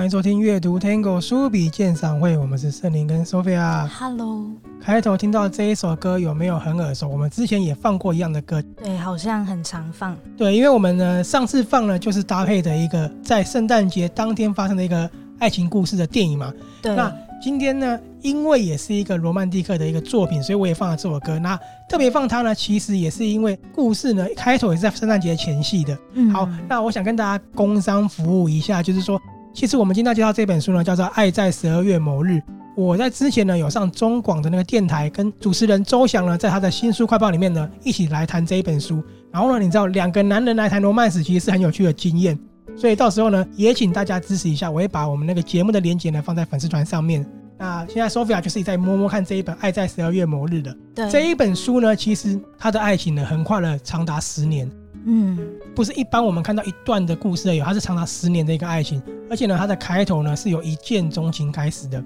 [0.00, 3.86] 欢迎收听阅读 Tango 书笔鉴赏会，我们是圣灵跟 Sophia。
[3.86, 4.46] Hello，
[4.80, 7.06] 开头听到这一首歌有没有很耳熟？
[7.06, 10.16] 我们之前也放过一样的歌，对，好像很常放。
[10.38, 15.08] 对，因为我们呢上次放了就是搭配的一个在圣诞节当天发生的一个
[15.38, 16.50] 爱情故事的电影嘛。
[16.80, 16.96] 对。
[16.96, 21.38] 那今天呢，因为也是一个罗曼蒂克的一个作品，所以我也放了这首歌。
[21.38, 21.60] 那
[21.90, 25.98] 特别放它呢，其实也是因为故事呢开头也是在圣诞节前夕的。
[26.14, 29.20] 嗯，好，那我想跟大家工商服务一下，就是说，
[29.52, 32.32] 其实我们今天要介绍这本书呢，叫做《爱在十二月某日》。
[32.76, 39.02] 我在之前呢有上中广的那个电台，跟主持人周翔呢，在他的新书快报里面呢，一起来谈这一本书。
[39.32, 42.38] 然后呢，你知道两个男人来谈罗曼史，其实是很有趣的经验。
[42.76, 47.26] 所以到时候呢，也请大家支持一下，我会把我们那个节目的链接呢放在粉丝团上面。
[47.58, 50.74] 那现在 Sophia 就是在摸摸看这一本《爱在十二月某日》的。
[50.94, 54.70] 对，这一本书呢，其实他的爱情呢横跨了长达十年。
[55.04, 55.38] 嗯，
[55.74, 62.02] 不是一般我们看到一段的故事而已，它是长达十年的一个爱情，而且呢，它的开头呢是由一见钟情开始的。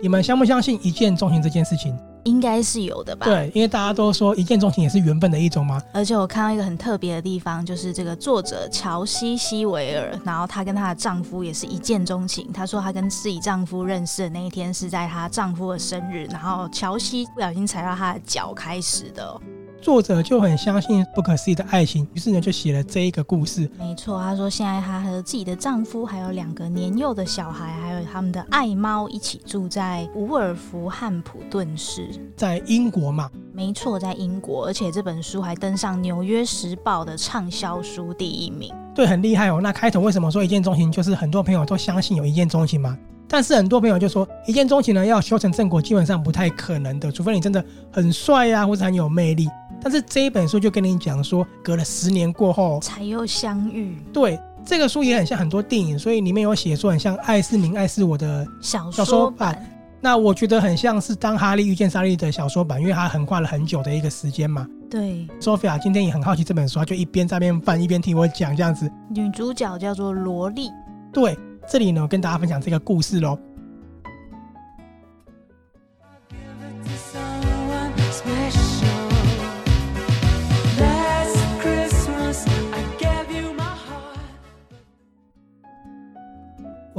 [0.00, 1.96] 你们相不相信一见钟情这件事情？
[2.24, 3.26] 应该是有的吧？
[3.26, 5.80] 对，因为大家都说一见钟情也是缘分的一种嘛。
[5.92, 12.52] 而且我看到一个很特别的地方，就是这个作者乔西·西维尔，然后她跟她的丈夫也是一见钟情。
[12.52, 19.40] 她说她跟自己丈夫认识的那一天是在她丈夫的生日，然后乔西不小心踩到她的脚开始的。
[19.82, 23.68] 作者就很相信不可思议的爱情，于是呢就写了这一个故事。
[23.76, 33.28] 没错，她说现在她和自己的丈夫还有两个年幼的小孩，还有他们的爱猫一起住在伍尔夫汉普顿市，在英国嘛。
[33.52, 38.72] 没错，在英国，而且这本书还登上《纽约时报》的畅销书第一名。
[38.94, 39.60] 对，很厉害哦。
[39.60, 40.92] 那开头为什么说一见钟情？
[40.92, 42.96] 就是很多朋友都相信有一见钟情嘛。
[43.28, 49.48] 但是很多朋友就说一见钟情呢，要修成正果，基本上不太可能的，除非你真的很帅啊，或者很有魅力。
[49.82, 53.96] 但是这一本书就跟你讲说，隔了十年过后才又相遇。
[54.12, 59.60] 对，这个书也很像很多电影，所以里面有写说很像《爱是你，爱是我》的小说版。
[60.00, 64.66] 那我觉得很像是当哈利遇见莎莉的小说版，因为它横跨了很久的一个时间嘛。
[64.90, 68.90] 对，Sophia 今天也很好奇这本书，她就一边在那边翻一边听我讲这样子。
[69.10, 70.68] 女主角叫做萝莉。
[71.12, 71.38] 对，
[71.68, 73.38] 这里呢，我跟大家分享这个故事喽。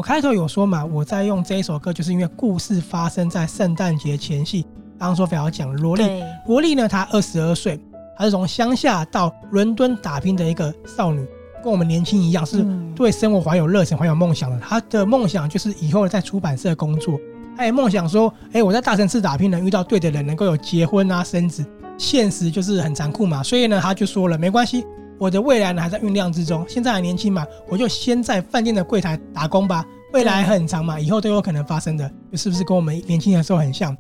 [0.04, 4.64] 开头有说嘛，我在用这一首歌，就是因为故事发生在圣诞节前夕。
[5.00, 6.04] 刚刚说非要讲萝莉，
[6.46, 7.80] 萝莉呢，她二十二岁，
[8.18, 11.26] 她是从乡下到伦敦打拼的一个少女，
[11.64, 12.66] 跟我们年轻一样，是
[12.96, 14.60] 对生活怀有热忱、怀有梦想的。
[14.60, 17.18] 她的梦想就是以后在出版社工作，
[17.58, 21.66] 她也梦想说，哎，我在大城市打拼，能遇到对的人，能够有结婚啊、生子。
[21.98, 24.86] 现实就是很残酷嘛，所以呢，她就说了，没关系。
[25.20, 29.86] 我的未来呢还在酝酿之中，现在还年轻嘛，我就先在饭店的柜台打工吧。
[30.12, 33.98] 未来很长嘛，以后都有可能发生的，是不是跟我们年轻的时候很像？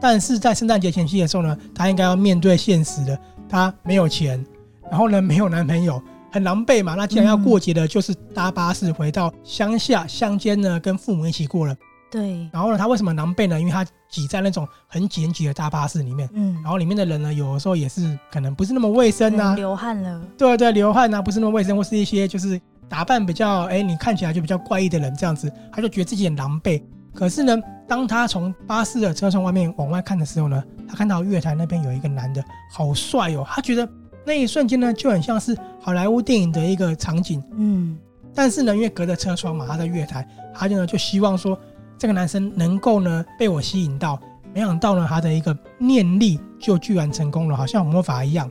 [0.00, 4.42] 但是在圣诞节前夕的时候呢，他应该要面对现实的，他没有钱，
[4.90, 6.94] 然后呢没有男朋友，很狼狈嘛。
[6.94, 11.76] 那既然要过节的，就是搭巴士回到乡下乡间呢，跟父母一起过了。
[12.10, 13.60] 对，然后呢，他为什么狼狈呢？
[13.60, 26.82] 因为他挤在那种很简挤的大巴士里面，嗯，然后里面的人呢，有的时候也是可能不是那么卫生啊，流汗了，对对，流汗啊，不是那么卫生，或是一些就是打扮比较，哎，你看起来就比较怪异的人这样子，他就觉得自己很狼狈。
[27.14, 27.56] 可是呢，
[27.86, 33.88] 当他从巴士的车窗外面往外看的时候呢，他看到月台那边有一个男的，好帅哦，他觉得
[34.24, 37.96] 那一瞬间呢，就很像是好莱坞电影的一个场景，嗯，
[38.34, 41.56] 但是呢，因为隔着车窗嘛，他在月台，他就呢就希望说。
[42.00, 44.18] 这个男生能够呢被我吸引到，
[44.54, 48.50] 没想到呢他的一个念力就居然成功了，好像魔法一样。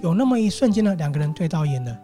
[0.00, 1.96] 有那么一瞬间呢，两个人对到眼了。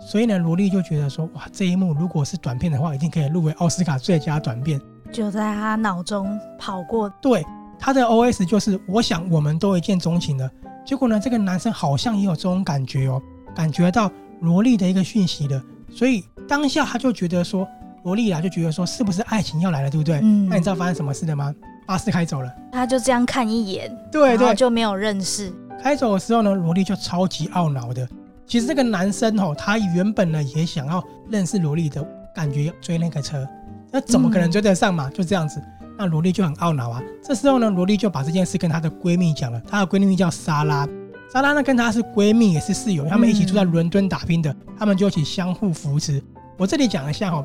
[0.00, 4.80] 所以呢，罗莉就觉得说，哇，这一幕如果是短片的话，一定可以入围奥斯卡最佳短片。
[5.12, 7.44] 就在他脑中跑过，对，
[7.78, 10.50] 他的 OS 就是，我想我们都一见钟情了。
[10.86, 13.20] 结果呢，这个男生好像也有这种感觉哦，
[13.54, 14.10] 感觉到
[14.40, 15.62] 罗莉的一个讯息了。
[15.90, 17.68] 所以当下他就觉得说。
[18.04, 20.20] 罗莉啊，就觉得说是不是爱情要来了，对不对？
[20.22, 20.48] 嗯。
[20.48, 21.54] 那你知道发生什么事的吗？
[21.86, 25.52] 巴士开走了，他就这样看一眼，对对，就没有认识。
[25.82, 28.08] 开走的时候呢，罗莉就超级懊恼的。
[28.46, 32.00] 其实这个男生哦，他原本呢也想要认识罗莉的
[32.32, 33.44] 感觉，追那个车，
[33.90, 35.08] 那怎么可能追得上嘛？
[35.08, 35.60] 嗯、就这样子，
[35.98, 37.02] 那罗莉就很懊恼啊。
[37.24, 39.60] 这时候呢，罗莉就把这件事跟她的闺蜜讲了。
[39.68, 40.86] 她的闺蜜叫莎拉，
[41.32, 46.22] 莎拉呢跟她是闺蜜，也是室友，她们一起住在伦敦打拼的，他们就一起相互扶持。
[46.56, 47.44] 我这里讲一下哦。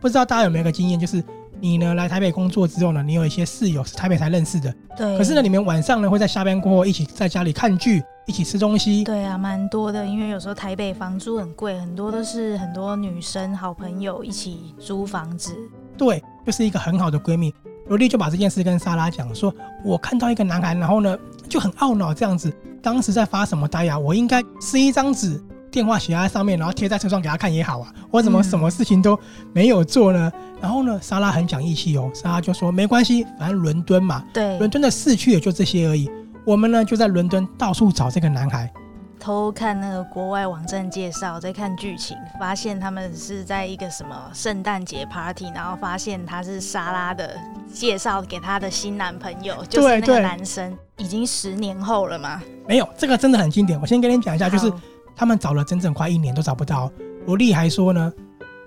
[0.00, 1.22] 不知道大家有没有个经验，就是
[1.60, 4.72] 你呢来台北工作之后呢，你有一些室友是台北才认识的。
[4.96, 5.16] 对。
[5.16, 9.04] 可是呢，你们晚上呢会在下班过后一起在家里看剧，一起吃东西。
[9.04, 15.56] 对啊，蛮多的，因为有时候台北房租很贵，很多都是很多女生好朋友一起租房子。
[15.96, 17.52] 对，就是一个很好的闺蜜。
[17.88, 19.54] 罗莉就把这件事跟莎拉讲，说
[19.84, 21.16] 我看到一个男孩，然后呢
[21.48, 22.52] 就很懊恼这样子，
[22.82, 23.96] 当时在发什么呆呀？
[23.96, 25.40] 我应该撕一张纸，
[25.76, 27.92] 电话写在上面，然后贴在车上给他看也好啊。
[28.10, 29.18] 我怎么什么事情都
[29.52, 30.32] 没有做呢？
[30.34, 36.10] 嗯、然后呢，莎拉很讲义气哦，莎拉就说没关系，反正伦敦嘛，对，伦敦的市区也就这些而已。
[36.46, 38.72] 我们呢就在伦敦到处找这个男孩。
[39.20, 47.36] 偷看那个国外网站介绍，在看剧情，发现他们是在一个什么圣诞节 party，然后发现他是莎拉的
[47.70, 52.40] 介绍给他的新男朋友，就是那个男生，已经十年后了吗？
[52.66, 53.78] 没有，这个真的很经典。
[53.78, 54.72] 我先跟你讲一下，就是
[55.16, 56.92] 他们找了整整快一年都找不到。
[57.26, 58.12] 罗莉还说呢，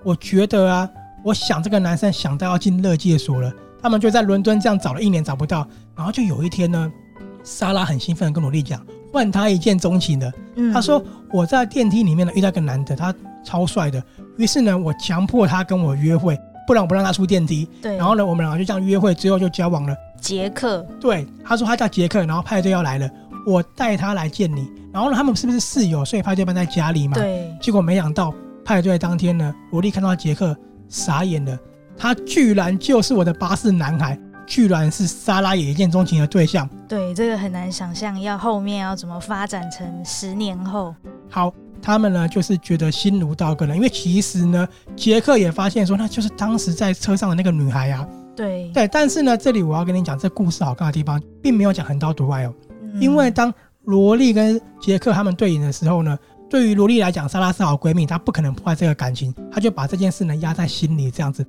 [0.02, 0.90] 我觉得啊，
[1.24, 3.50] 我想这个男生想到要进乐界所了。
[3.80, 5.66] 他们就在伦敦这样找了一年找不到，
[5.96, 6.92] 然后就有一天呢，
[7.42, 8.84] 莎拉很兴奋的跟罗莉讲。
[9.12, 10.32] 换他一见钟情的，
[10.72, 11.02] 他说
[11.32, 14.00] 我在电梯里面呢遇到一个男的，他超帅的。
[14.36, 17.68] 于是呢，我强迫他跟我约会，不然我不让他出电梯。
[17.82, 19.96] 对，然后呢，我们两个就这样约会，之后就交往了。
[20.20, 23.10] 杰克，对，他说他叫杰克，然后派对要来了，
[23.50, 24.70] 我带他来见你。
[24.92, 26.04] 然后呢，他们是不是室友？
[26.04, 27.14] 所以派对办在家里嘛。
[27.14, 27.52] 对。
[27.60, 28.32] 结果没想到
[28.64, 30.56] 派对当天呢，罗莉看到杰克
[30.88, 31.58] 傻眼了，
[31.96, 34.18] 他居然就是我的巴士男孩。
[34.46, 40.92] 居然是莎拉也一见钟情的对象，对，这个很难想象，要后面要怎么发展成十年后。
[41.28, 44.66] 好，他们呢就是觉得心如刀割了，因为其实呢，
[44.96, 48.04] 杰克也发现说，那就是当时在车上的那个女孩啊。
[48.34, 52.52] 对对，但是呢，这里我要跟你讲，这故事好看的地方，并没有讲横刀夺爱哦，
[52.94, 53.52] 嗯、因为当
[53.84, 61.46] 萝莉跟杰克他们对饮的时候呢，对于萝莉来讲，莎拉是好闺蜜，她不可能破坏这个感情，她就把这件事呢压在心里，这样子。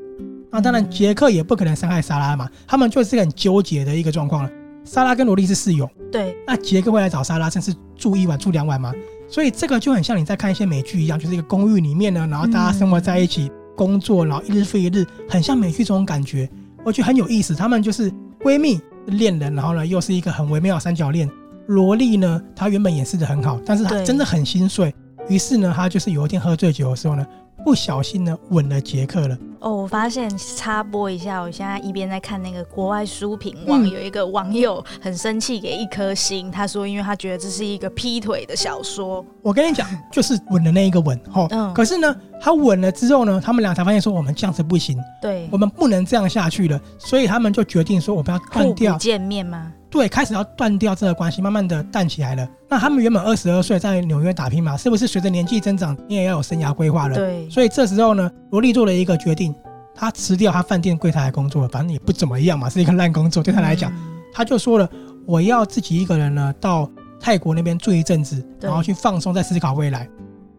[0.52, 4.50] 那当然，杰克也不可能伤害莎拉嘛，他们就是很纠结的一个状况了。
[4.84, 8.92] 莎拉跟萝莉是室友，对，那杰克会来找莎拉，甚至住一晚、住两晚嘛，
[9.30, 16.50] 所以这个就很像你在看一些美剧一样，就是一个公寓里面呢，然后大家生活在一起，工作，然后一日复一日，很像美剧这种感觉，
[16.84, 17.56] 我觉得很有意思。
[17.56, 18.12] 他们就是
[18.44, 21.30] 闺蜜、恋人，然后呢，又是一个很微妙的三角恋。
[21.68, 24.94] 萝莉呢，她原本演示的很好，但是她真的很心碎，
[25.30, 27.26] 于是呢，她就是有一天喝醉酒的时候呢。
[27.64, 29.38] 不小心呢，吻了杰克了。
[29.60, 36.50] 哦，我发现插播一下，我现在一边在看那个国外书评网，有一个网友很生气，给一颗星。
[36.50, 39.24] 他说，因为他觉得这是一个劈腿的小说。
[39.44, 41.48] 我跟你讲，就是吻的那一个吻，齁。
[41.52, 41.72] 嗯。
[41.72, 44.98] 可是呢，他稳了之后呢，他们俩才发现说，我们这样子不行。
[45.22, 45.48] 对。
[45.52, 49.72] 我们不能这样下去了，所以他们就决定说，我们要断掉见面吗？
[49.92, 52.50] 对，开始要断掉这个关系，慢慢的淡起来了。
[52.68, 57.16] 那他们原本二十二岁在纽约打拼嘛，是不是随着年纪增长，你也要有生涯规划了？
[57.16, 57.48] 对。
[57.50, 59.54] 所以这时候呢，罗莉做了一个决定，
[59.94, 63.98] 他辞掉他饭店柜台的工作，反正也不怎么样嘛，是一个烂工作，对他来讲，嗯、
[64.34, 64.90] 他就说了，
[65.28, 66.90] 我要自己一个人呢到
[67.20, 70.10] 泰国那边住一阵子，然后去放松，再思考未来。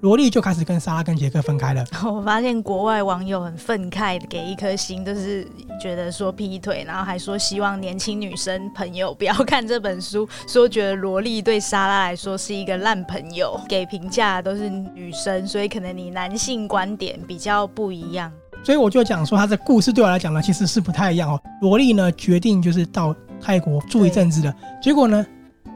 [0.03, 1.85] 罗莉就开始跟莎拉跟杰克分开了。
[2.05, 5.47] 我发现国外网友很愤慨，给一颗星，就是
[5.81, 18.31] 觉得说劈腿，然后还说希望年轻女生朋友不要看这本书，说觉得罗莉对莎拉来说是一个烂朋友，给评价都是女生，所以可能你男性观点比较不一样。
[18.65, 21.41] 所以我就讲说，他的故事对我来讲呢，其实是不太一样哦。
[21.61, 25.25] 罗莉呢决定就是到泰国住一阵子的，结果呢。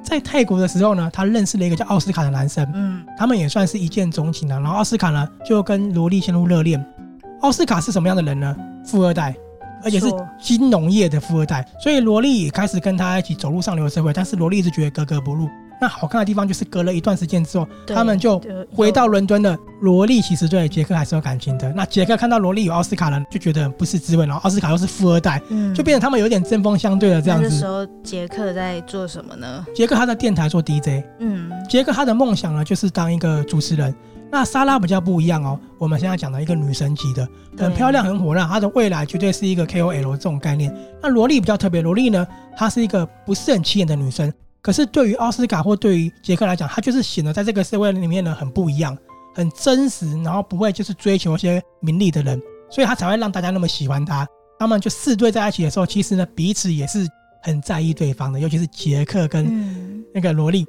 [0.06, 4.54] 在泰国的时候呢，他认识了一个叫奥斯卡的男生，嗯，他们也算是一见钟情了。
[4.60, 6.82] 然后奥斯卡呢，就跟萝莉陷入热恋。
[7.40, 8.56] 奥斯卡是什么样的人呢？
[8.84, 9.34] 富二代，
[9.82, 10.06] 而且是
[10.40, 11.66] 金融业的富二代。
[11.80, 15.48] 所以萝莉也开始跟他一起走入上流社会，但是萝莉一直觉得格格不入。
[15.80, 18.40] 那好看的地方就是隔了一段时间之后，他们就
[18.74, 21.72] 回到伦敦的萝莉其实对杰克还是有感情的。
[21.72, 24.24] 那杰克看到萝莉有奥斯卡了，就觉得不是滋味。
[24.26, 27.48] 然后奥斯卡又是富二代，嗯，就变成他们有点针锋相对的这样子。
[27.48, 29.64] 那时候杰克在做什么呢？
[29.74, 31.04] 杰克他在电台做 DJ。
[31.18, 33.94] 嗯，杰克他的梦想呢就是当一个主持人。
[34.28, 35.58] 那莎拉比较不一样哦。
[35.78, 40.74] 我们现在讲的一个女神级的，很漂亮，很火辣，她的未来绝对是一个 KOL 这种概念。
[41.00, 44.32] 那萝莉比较特别，萝莉呢，她是一个不是很起眼的女生。
[44.66, 48.98] 可是对于奥斯卡或对于杰克来讲，他就是显得在这个社会里面呢很不一样，
[49.32, 52.36] 很真实，然后不会就是追求一些名利的人，
[52.68, 54.26] 所以他才会让大家那么喜欢他。
[54.58, 57.06] 他们就四对在一起的时候，其实呢彼此也是
[57.44, 60.66] 很在意对方的，尤其是杰克跟那个萝莉。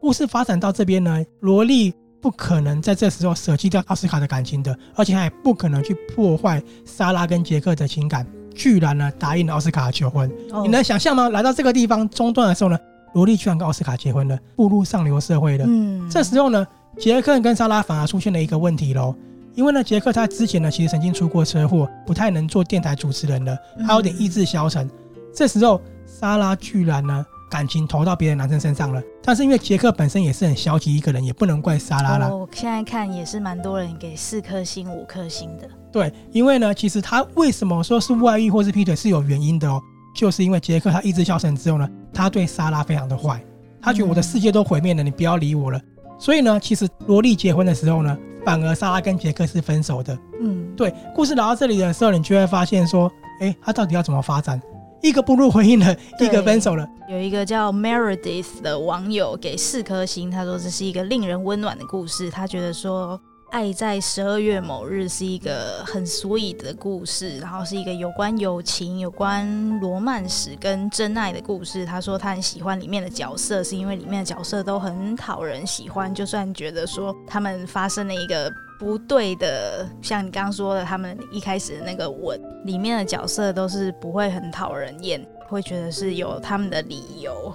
[0.00, 1.92] 故事发展到这边呢，萝莉
[2.22, 10.30] 不可能在这时候舍弃掉奥斯卡的感情的，而且还不可能去破坏莎拉跟杰克的情感，居然呢答应了奥斯卡的求婚。
[10.62, 11.30] 你能想象吗？
[11.30, 12.78] 来到这个地方中断的时候呢？
[13.14, 15.64] 罗莉居然跟奥斯卡结婚了，步入上流社会了。
[15.66, 16.66] 嗯，这时候呢，
[16.98, 19.14] 杰克跟莎拉反而出现了一个问题喽。
[19.54, 24.88] 因为呢，杰克他之前呢，其实曾经出过车祸，不太能做电台主持人了，他有点意志消沉。
[25.34, 29.02] 这时候，莎拉居然呢，感情投到别的男生身上了。
[29.22, 32.28] 但是因为杰克本身也是很消极一个人，也不能怪莎拉啦。
[32.28, 35.68] 我现在看也是蛮多人给四颗星、五颗星的。
[35.92, 39.82] 对，因为呢，其实他为什么说是外遇或是劈腿是有原因的哦，
[40.14, 43.42] 就是因为杰克他意志消沉之后呢，他对莎拉非常的坏，
[43.80, 45.80] 他觉得我的世界都毁灭了，你不要理我了。
[46.18, 50.18] 所以呢，其实萝莉结婚的时候呢，反而莎拉跟杰克是分手的。
[50.40, 50.92] 嗯，对。
[51.14, 54.60] 故事聊到这里的时候，你就会发现说，哎，他到底要怎么发展？
[55.02, 56.86] 一个步入婚姻了，一个分手了。
[57.08, 62.30] 有一个叫 Meredith 的网友给四颗星，他说这是一个令人温暖的故事。
[62.30, 63.20] 他觉得说。
[63.50, 71.84] 爱在十二月某日是一个很 sweet 的故事，然后是一个有关友情、有关罗曼史跟真爱的故事。
[71.84, 76.14] 他说他很喜欢里面的角色，是因为里面的角色都很讨人喜欢。
[76.14, 87.52] 就算觉得说他们发生了一个不对的，像你刚刚说的，他们一开始的那个吻，里面的角色都是不会很讨人厌，会觉得是有他们的理由。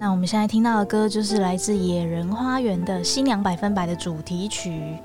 [0.00, 4.96] 那我们现在听到的歌就是来自野人花园的《新娘百分百》的主题曲。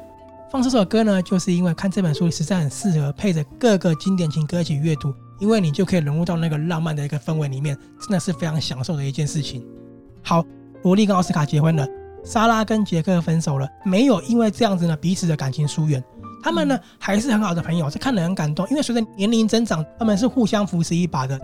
[0.52, 9.66] 放这首歌呢，就是因为看这本书实在很适合配着各个经典情歌一起阅读，因为你就可以融入到那个浪漫的一个氛围里面，真的是非常享受的一件事情。
[10.22, 10.44] 好，
[10.84, 11.88] 萝莉跟奥斯卡结婚了，
[12.24, 16.04] 莎拉跟杰克分手了，没有因为这样子呢彼此的感情疏远。
[16.44, 18.68] 他们呢还是很好的朋友，这看得很感动。
[18.70, 21.40] 因为随着年龄增长，他们是互相扶持一把的。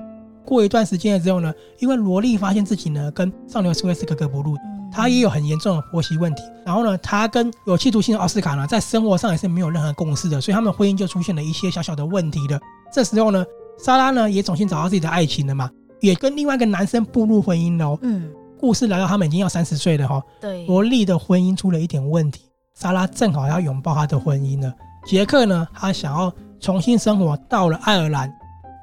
[0.46, 4.58] 过一段时间了之后呢，因为萝莉发现自己呢跟上流社会是格格不入，
[4.92, 6.44] 她也有很严重的婆媳问题。
[6.66, 12.60] 然后呢，她跟有企图性的奥斯卡呢，在生活上也是没有任何共识的，所以他们的婚姻就出现了一些小小的问题的。
[12.92, 13.46] 这时候呢，
[13.78, 15.70] 莎拉呢也重新找到自己的爱情了嘛，
[16.02, 17.98] 也跟另外一个男生步入婚姻了。
[18.02, 20.22] 嗯，故事来到他们已经要三十岁了哈。
[20.42, 22.42] 对，萝莉的婚姻出了一点问题，
[22.74, 24.74] 莎拉正好要拥抱她的婚姻了。
[25.10, 28.32] 杰克呢，他想要重新生活，到了爱尔兰，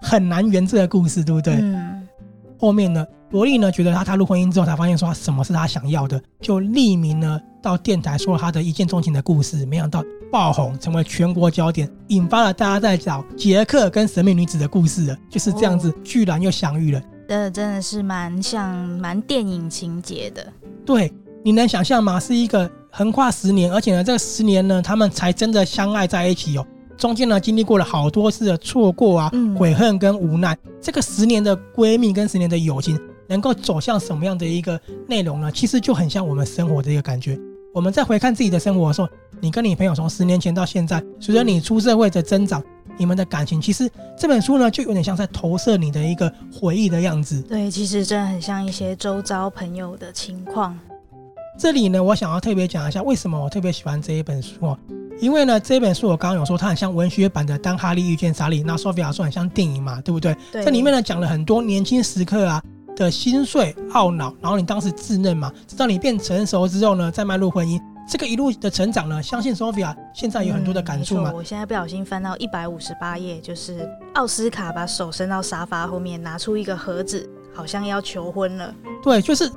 [0.03, 1.55] 很难圆这个故事，对不对？
[1.55, 2.03] 嗯。
[2.59, 10.03] 后面呢，罗莉呢觉得他踏入婚姻之后，才发现说他什么是他想要的，就匿名呢到电台说了他的一见钟情的故事，没想到
[10.33, 17.01] 爆红，成为全国焦点，引发了大家在找杰克跟神秘女子的故事了，就是这样子，居然又相遇了。
[17.29, 20.45] 这真的是蛮像蛮电影情节的。
[20.85, 21.13] 对，
[21.45, 22.19] 你能想象吗？
[22.19, 22.69] 是一个。
[22.99, 26.67] 横跨十年，而且呢，这个十年呢，他们才真的相爱在一起哦。
[26.97, 30.57] 中间呢，经历过了好多次的错过啊、嗯、悔恨跟无奈。
[30.81, 32.99] 这个十年的闺蜜跟十年的友情，
[33.29, 35.53] 能够走向什么样的一个内容呢？
[35.53, 37.39] 其实就很像我们生活的一个感觉。
[37.75, 39.09] 我们在回看自己的生活的时候，
[39.43, 42.65] 你跟你朋友从十年前到现在，随着你出社会的增长，
[42.97, 47.43] 你们的感情，其实这本书呢，就有点像在投射你的一个回忆的样子。
[47.43, 50.75] 对，其实真的很像一些周遭朋友的情况。
[51.59, 54.79] 这里呢，我想要特别讲一下，为什么我特别喜欢这一本书哦？
[55.21, 60.37] 因为呢，这本书我刚刚有说，它很像文学版的《当哈利遇见莎莉》，那索菲亚说很像电影嘛，对不对？
[60.53, 60.63] 对。
[60.63, 62.63] 这里面呢，讲了很多年轻时刻啊
[62.95, 71.33] 的心碎、懊恼，然后你当时稚嫩嘛，直到你变成熟之后呢，再迈入婚姻，这个一路的成长呢，相信索菲亚现在有很多的感触嘛。
[71.35, 78.75] 我现在不小心翻到一百五十八页，就是奥斯卡把手伸到沙发后面，拿出一个盒子，好像要求婚了。
[79.03, 79.51] 对，就是。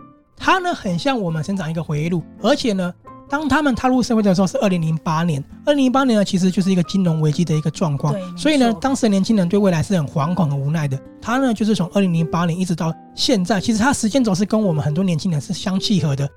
[0.52, 2.92] 他呢，很像我们成长一个回忆录，而且呢，
[3.30, 11.00] 当他们踏入社会的时候是二零零八年，二零零八年呢，其实就是一个金融危机的一个状况，所以呢，当时的年轻人对未来是很惶恐、很无奈的。
[11.22, 16.28] 他呢，就是从二零零八年一直到现在，其实他时间轴是跟我们很多年轻人是相契合的。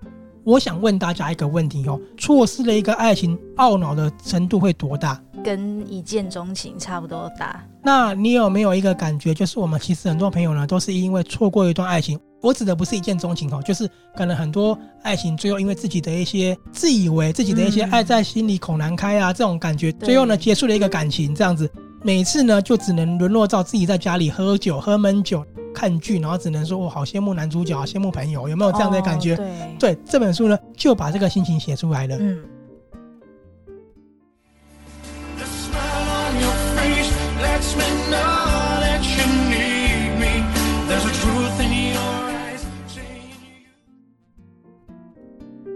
[0.45, 5.19] 我想问大家一个问题哦，错失了一个爱情，懊恼的程度会多大？
[5.43, 7.65] 跟一见钟情差不多大。
[7.83, 12.21] 那你有没有一个感觉，就是我们其实很多朋友呢，都是因为错过一段爱情。
[12.43, 21.71] 我指的不是一见钟情哦，就是可能很多爱情最后因为自己的一些自以为自己的一些爱在心里口难开啊，这种感觉，最后呢结束了一个感情，这样子，
[22.03, 29.37] 每次呢就只能沦落到自己在家里喝酒、喝闷酒、看剧，然后只能说我好羡慕男主角，好羡慕朋友，有没有这样的感觉？
[29.79, 32.17] 对，对，这本书呢就把这个心情写出来了。
[32.19, 32.43] 嗯。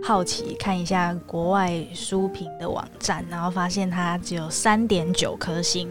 [0.06, 5.88] 好奇看一下国外书评的网站，然后发现它只有三点九颗星。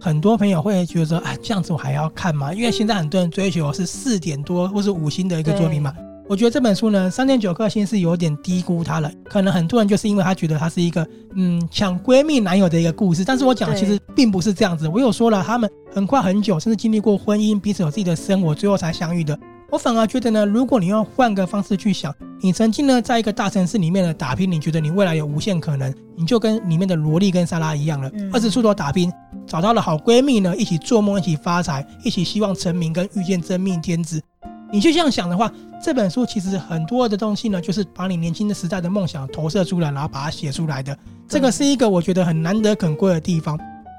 [0.00, 5.94] 很多朋友会觉得说：“哎，这样子我还要看吗？”因为现在很多人追求是四点多或是五星的一个作品嘛。
[6.26, 9.12] 我觉得这本书呢，三点九颗星是有点低估它了。
[9.24, 14.88] 可能很多人就是因为他觉得它是一个嗯抢闺蜜男友的一个故事，但是我讲的其实并不是这样子。
[14.88, 19.38] 我有说了，他们很快很久，甚至经历过婚姻，彼此有自己的生活，最后才相遇的。
[19.70, 29.12] 我反而觉得呢，如果你要换个方式去想，你曾经呢在一个大城市里面呢打拼，你觉得你未来有无限可能，你就跟里面的萝莉跟莎拉一样了，二十出头打拼，
[29.46, 34.18] 找到了好闺蜜呢，一起做梦，一起发财，一起希望成名跟遇见真命天子。
[34.72, 35.52] 你就这样想的话，
[35.84, 40.96] 这本书其实很多的东西呢，就是把你年轻的时代的梦想投射出来，然后把它写出来的。
[41.28, 43.58] 这个是一个我觉得很难得可贵的地方。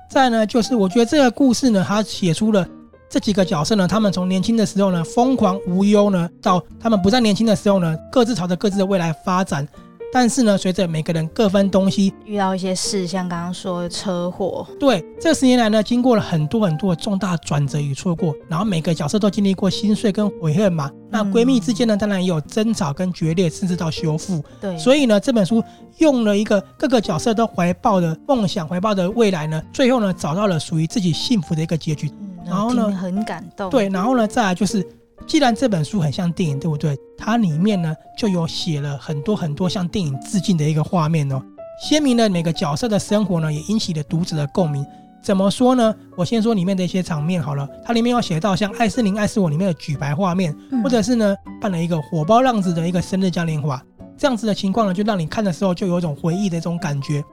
[0.09, 2.67] 再呢，就是我觉得这个故事呢，它写出了
[3.09, 9.67] 这几个角色呢，他们从年轻的时候呢，疯狂无忧呢，到他们不再年轻的时候呢，各自朝着各自的未来发展。
[10.11, 20.89] 但是呢，随着每个人各分东西，遇到一些事，像刚刚说的车祸，对，这十年来呢，经过了很多很多的重大转折与错过，然后每个角色都经历过心碎跟悔恨嘛。
[21.11, 24.43] 那闺蜜之间呢，当然也有争吵跟决裂，甚至到修复。
[24.59, 25.63] 对，所以呢，这本书
[25.97, 32.11] 用了一个各个角色都怀抱的梦想、怀抱的未来呢，最后呢，找到了属于自己幸福的一个结局。
[32.19, 33.69] 嗯，然后呢，很感动。
[33.69, 34.85] 对，然后呢，再来就是。
[35.27, 36.97] 既然这本书很像电影，对不对？
[37.17, 41.41] 它里面呢就有写了很多很多向电影致敬的一个画面哦，
[41.87, 44.85] 鲜明的每个角色的生活呢，也引起了读者的共鸣。
[45.21, 45.93] 怎么说呢？
[46.15, 53.81] 我先说里面的一些场面好了，它里面有写到像《爱是你爱是我》里面的举白画面，或者是呢办了一个火爆浪子的一个生日嘉年华，
[54.17, 57.23] 这样子的情况呢，就让你看的时候就有一种回忆的一种感觉。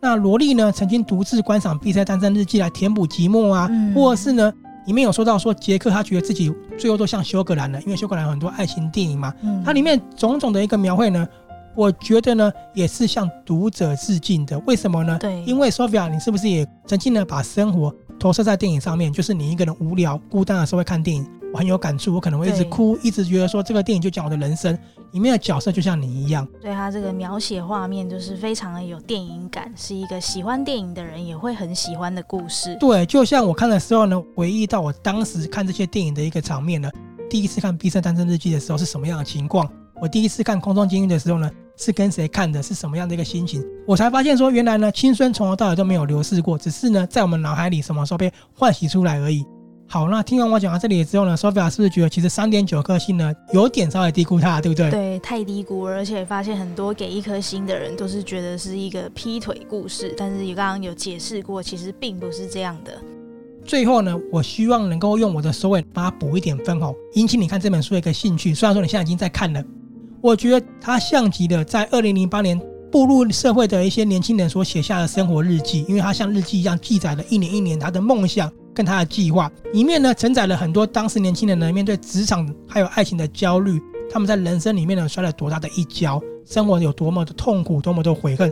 [0.00, 4.52] 那萝莉呢，曾经独自观赏比赛单身日记来填补寂寞啊，或者是呢。
[4.86, 9.32] 里面有说到说杰克他觉得自己最后都像休格兰了，因为休格兰有很多爱情电影嘛。
[9.42, 11.26] 嗯，它里面种种的一个描绘呢，
[11.74, 14.58] 我觉得呢也是向读者致敬的。
[14.60, 15.18] 为什么呢？
[15.20, 19.12] 对，因为 Sophia，你是不是也曾经呢把生活投射在电影上面？
[19.12, 21.26] 就是你一个人无聊孤单的时候会看电影。
[21.52, 24.76] 我很有感触，我可能会一直哭，一直觉得说这个电影就讲我的人生，
[25.12, 26.46] 里面的角色就像你一样。
[26.60, 32.76] 对，他这个描写画面就是非常的有电影感，是一个喜欢电影的人也会很喜欢的故事。
[32.80, 36.90] 对，就像我看的时候呢，回忆到我当时看这些电影的一个场面呢，
[37.30, 39.70] 第一次看《毕生单身日记》的时候是什么样的情况？
[40.00, 42.62] 我第一次看《空中监狱》的时候呢，是跟谁看的？
[42.62, 43.64] 是什么样的一个心情？
[43.86, 49.46] 我才发现说，原来呢，青春从头到尾都没有流逝过，只是呢，在我们脑海里什么时候被唤醒出来而已。
[49.92, 54.90] 好，那听完我讲到这里之后呢，Sophia 是不是觉得其实三点九颗星呢，有点稍微低估它，对不对？
[54.90, 62.94] 对，太低估了，而且发现很多给一颗星的人都是觉得是一个劈腿故事，但是你刚刚有解释过，其实并不是这样的。
[63.66, 68.54] 最后呢，我希望能够用我的收尾把它补一点分哦，引起你看这本书的一个兴趣。
[68.54, 69.62] 虽然说你现在已经在看了，
[70.22, 72.58] 我觉得它像极了在二零零八年
[72.90, 78.50] 步入社会的一些年轻人所写下的生活日记，因为它像日记一样记载了一年一年他的梦想。
[78.74, 83.80] 跟他的计划里面呢，承载了很多当时年轻人呢面对职场还有爱情的焦虑，
[84.10, 88.50] 他们在人生里面呢摔了多大的一跤，生活有多么的痛苦，多么的悔恨。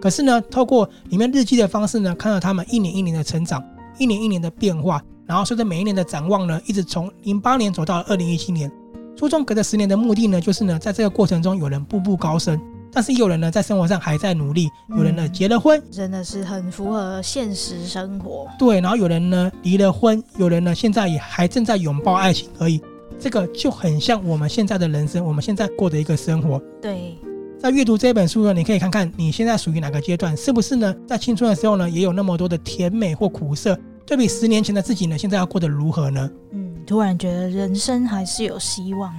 [0.00, 3.62] 可是呢，透过里面日记的方式呢，看到他们一年一年的成长，
[3.98, 8.70] 一年一年的变化，然后随着每一年的展望呢，一直从零八年走到二零一七年。
[9.16, 12.60] 书中隔着十年的目的呢，就是呢，在这个过程中有人步步高升。
[12.92, 18.46] 但是有人呢，在生活上还在努力，有人呢结了婚，真的是很符合现实生活。
[18.58, 22.80] 对，然后有人呢离了婚，有人呢现在也还正在拥抱爱情而已。
[23.18, 26.60] 这个就很像我们现在的人生，我们现在过的一个生活。
[26.80, 27.16] 对，
[27.58, 30.94] 在阅读这本书呢，你可以看看你现在属于哪个阶段，是不是呢？
[31.06, 36.28] 在青春的时候呢，也有那么多的甜美或苦涩，对比十年前的自己呢，现在要过得如何呢？
[36.50, 39.14] 嗯，突然觉得人生还是有希望。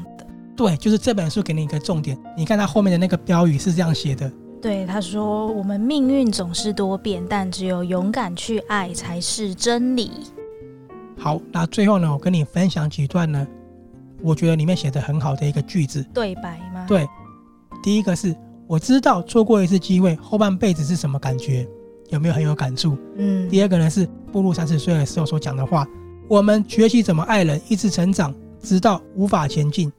[0.55, 2.17] 对，就是这本书给你一个重点。
[2.37, 4.31] 你看它后面的那个标语是这样写的。
[4.61, 10.11] 对，他说：“我们命运总是多变，但只有勇敢去爱才是真理。”
[11.19, 13.45] 好，那最后呢，我跟你分享几段呢，
[14.21, 16.05] 我觉得里面写的很好的一个句子。
[16.13, 16.85] 对白吗？
[16.87, 17.05] 对，
[17.81, 18.33] 第一个是
[18.67, 21.67] 我知道错过一次机会，后半辈子是什么感觉，
[22.09, 22.97] 有没有很有感触？
[23.17, 23.49] 嗯。
[23.49, 25.85] 第二个呢是步入三十岁的时候所讲的话，
[26.29, 29.91] 我们学习怎么爱人，一直成长，直到无法前进。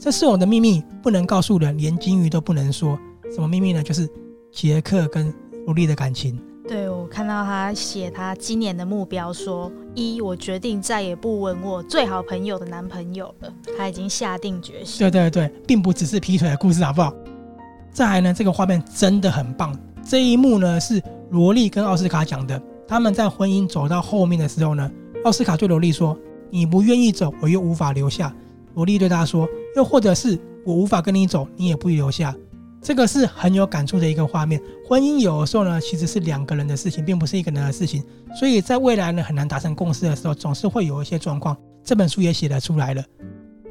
[0.00, 2.98] 这是我的秘密，不能告诉人，连金鱼都不能说。
[3.34, 3.82] 什么秘密呢？
[3.82, 4.08] 就是
[4.50, 5.30] 杰克跟
[5.66, 6.40] 萝莉的感情。
[6.66, 13.52] 对，我看到他写他今年的目标说，说一，我决定再也不吻我最好朋友的男朋友了。
[13.76, 15.00] 他已经下定决心。
[15.00, 17.12] 对对对，并不只是劈腿的故事，好不好？
[17.92, 19.78] 再来呢，这个画面真的很棒。
[20.02, 22.58] 这一幕呢是萝莉跟奥斯卡讲的。
[22.88, 24.90] 他们在婚姻走到后面的时候呢，
[25.24, 28.34] 奥斯卡对萝莉说：“你不愿意走，我又无法留下。”
[28.80, 29.46] 萝莉对他说。
[29.76, 32.34] 又或者是我无法跟你走，你也不留下，
[32.82, 34.60] 这个是很有感触的一个画面。
[34.88, 38.02] 婚姻有的时候呢，其实是两个人的事情，并不是一个人的事情。
[38.34, 41.56] 所以在未来呢，很难达成共识的时候，总是会有一些状况。
[41.84, 43.04] 这本书也写得出来了。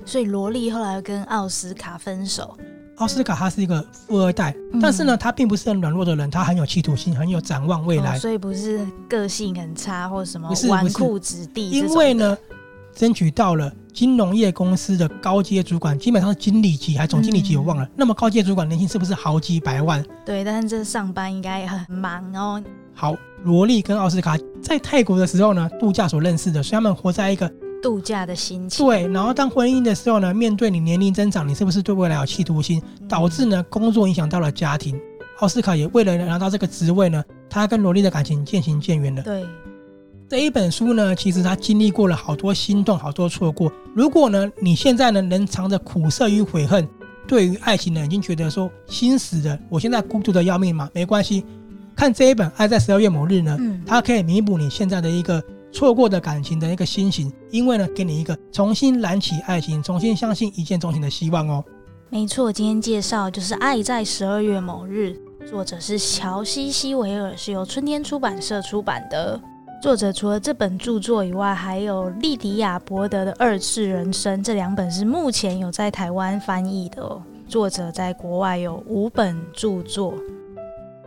[0.06, 2.56] 所以萝莉后来跟奥斯卡分手。
[2.96, 8.16] 奥斯卡他是一个富二代，嗯、但是呢，他并不是很软弱的人，他很有企图心，很有展望未来。
[8.16, 11.70] 哦、所以不是个性很差或什么纨绔子弟。
[11.72, 12.38] 因为呢。
[13.00, 17.86] 争取到了金融业公司的高阶主管，基本上是经理级还是总经理级，我忘了。
[17.86, 20.06] 嗯、那么高阶主管年薪是不是好几百万？
[20.26, 22.62] 对，但是这上班应该也很忙哦。
[22.94, 27.50] 好，罗莉跟奥斯卡在泰国的时候呢，度假所认识的，所以他们活在一个
[27.82, 28.86] 度假的心情。
[28.86, 35.00] 对，然后当婚姻的时候呢，面对你年龄增长，你是不是对未来有企图心，导致呢工作影响到了家庭？
[35.40, 39.22] 奥斯卡也为了拿到这个职位呢，他跟罗莉的感情渐行渐远了。
[39.22, 39.46] 对，
[40.30, 43.72] 这一本书呢，其实他经历过了好多心动，好多错过。
[43.96, 46.88] 如果呢，你现在呢能藏着苦涩与悔恨，
[47.28, 51.44] 对于爱情呢已经觉得说心死了，我现在孤独的要命嘛，没关系，
[51.96, 61.66] 看这一本《爱在十二月某日》呢，嗯，它可以弥补你现在的一个错过的感情的一个心情，因为呢，给你一个重新燃起爱情、重新相信一见钟情的希望哦。
[62.12, 65.20] 没错，今天介绍就是《爱在十二月某日》。
[65.50, 69.42] 作者是乔西·西维尔，是由春天出版社出版的。
[69.82, 77.24] 作者除了这本著作以外，还有莉迪亚·伯德的《二次人生》，这两本是目前有在台湾翻译的哦。
[77.48, 80.14] 作者在国外有五本著作。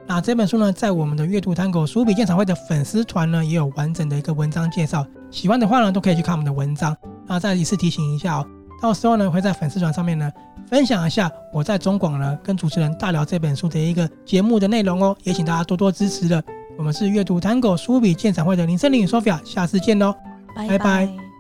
[0.07, 5.07] 那这本书呢，在我们的阅读探戈书笔鉴赏会的粉丝团呢，也有完整的一个文章介绍。
[5.31, 6.97] 喜欢的话呢，都可以去看我们的文章。
[7.27, 8.47] 那再一次提醒一下哦。
[8.81, 10.33] 到时候呢，会在粉丝团上面呢
[10.67, 16.43] 分享一下我在中广呢跟主持人大聊这本书的一个节目的内容哦，也请大家多多支持了。
[16.83, 20.13] 我们是阅读探戈书笔鉴赏会的林森林与 Sophia，下次见喽，
[20.57, 20.79] 拜拜。
[20.79, 21.32] 拜拜。